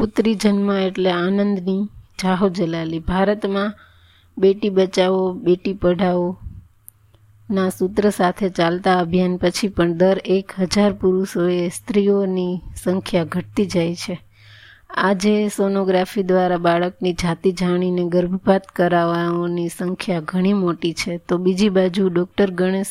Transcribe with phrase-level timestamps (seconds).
[0.00, 1.88] પુત્રી જન્મ એટલે આનંદની
[2.22, 2.98] જાહો જલાલી.
[2.98, 3.74] ભારતમાં
[4.38, 6.38] બેટી બચાવો, બેટી પઢાઓ
[7.50, 13.94] ના સૂત્ર સાથે ચાલતા અભિયાન પછી પણ દર એક હજાર પુરુષોએ સ્ત્રીઓની સંખ્યા ઘટતી જાય
[13.94, 14.20] છે.
[14.90, 21.18] આજે સોનોગ્રાફી દ્વારા બાળકની જાતિ જાણીને ગર્ભપાત કરાવવાની સંખ્યા ઘણી મોટી છે.
[21.18, 22.86] તો બીજી બાજુ ડૉક્ટર ગણેશ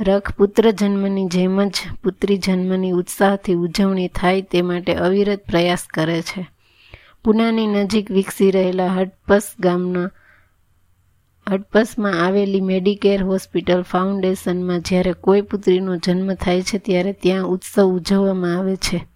[0.00, 1.72] રખ પુત્ર જન્મની જેમ જ
[2.02, 6.46] પુત્રી જન્મની ઉત્સાહથી ઉજવણી થાય તે માટે અવિરત પ્રયાસ કરે છે.
[7.24, 10.10] પુનાની નજીક વિકસી રહેલા હડપસ ગામના
[11.50, 18.58] હડપસમાં આવેલી મેડિકેર હોસ્પિટલ ફાઉન્ડેશનમાં જ્યારે કોઈ પુત્રીનો જન્મ થાય છે ત્યારે ત્યાં ઉત્સવ ઉજવવામાં
[18.58, 19.06] આવે છે.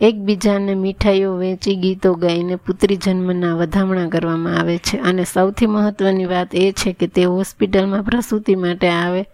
[0.00, 4.98] એકબીજાને મીઠાઈઓ વેચી ગીતો ગાઈને પુત્રી જન્મના વધામણા કરવામાં આવે છે.
[4.98, 9.24] અને સૌથી મહત્વની વાત એ છે કે તે હોસ્પિટલમાં પ્રસૂતિ માટે આવે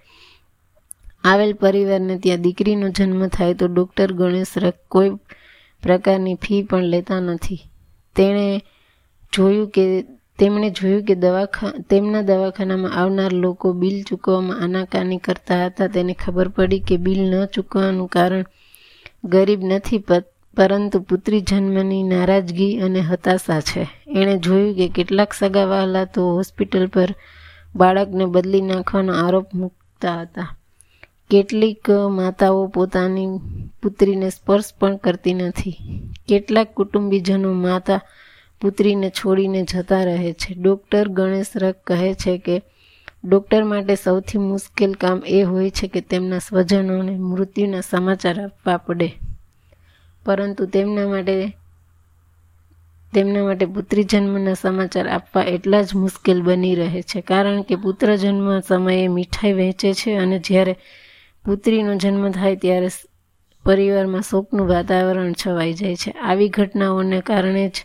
[1.25, 4.55] આવેલ પરિવારને ત્યાં દીકરીનો જન્મ થાય તો ડૉક્ટર ગણેશ
[4.89, 5.11] કોઈ
[5.83, 7.61] પ્રકારની ફી પણ લેતા નથી.
[8.17, 8.63] તેણે
[9.33, 10.03] જોયું કે,
[10.39, 15.87] તેમણે જોયું કે દવાખા, તેમના દવાખાનામાં આવનાર લોકો બિલ ચૂકવવામાં આનાકાની કરતા હતા.
[15.87, 18.45] તેને ખબર પડી કે બિલ ન ચૂકવાનું કારણ
[19.25, 20.05] ગરીબ નથી
[20.57, 23.89] પરંતુ પુત્રી જન્મની નારાજગી અને હતાશા છે.
[24.09, 27.15] એણે જોયું કે કેટલાક સગાવાલા તો હોસ્પિટલ પર
[27.77, 30.57] બાળકને બદલી નાખવાનો આરોપ મૂકતા હતા.
[31.33, 33.27] કેટલીક માતાઓ પોતાની
[33.83, 35.77] પુત્રીને સ્પર્શ પણ કરતી નથી.
[36.29, 38.01] કેટલાક કુટુંબીજનો માતા
[38.61, 40.55] પુત્રીને છોડીને જતા રહે છે.
[40.55, 42.63] ડૉક્ટર ગણેશ રક કહે છે કે,
[43.25, 49.13] ડૉક્ટર માટે સૌથી મુશ્કેલ કામ એ હોય છે કે તેમના સ્વજનોને મૃત્યુના સમાચાર આપવા પડે.
[50.25, 51.57] પરંતુ તેમના માટે
[53.15, 57.21] તેમના માટે પુત્રી જન્મના સમાચાર આપવા એટલા જ મુશ્કેલ બની રહે છે.
[57.21, 60.77] કારણ કે પુત્ર જન્મ સમયે મીઠાઈ વહેંચે છે અને જ્યારે
[61.45, 62.89] પુત્રીનો જન્મ થાય ત્યારે
[63.65, 66.11] પરિવારમાં શોકનું વાતાવરણ છવાઈ જાય છે.
[66.11, 67.85] આવી ઘટનાઓને કારણે જ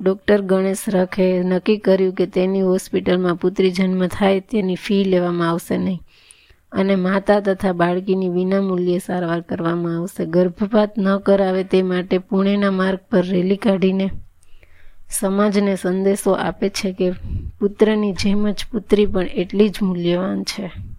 [0.00, 5.78] ડૉક્ટર ગણેશ રખે નક્કી કર્યું કે તેની હોસ્પિટલમાં પુત્રી જન્મ થાય તેની ફી લેવામાં આવશે
[5.78, 6.00] નહીં
[6.72, 10.26] અને માતા તથા બાળકીની વિનામૂલ્યે સારવાર કરવામાં આવશે.
[10.26, 14.10] ગર્ભપાત ન કરાવે તે માટે પુણેના માર્ગ પર રેલી કાઢીને
[15.10, 17.10] સમાજને સંદેશો આપે છે કે
[17.58, 20.89] પુત્રની જેમ જ પુત્રી પણ એટલી જ મૂલ્યવાન છે.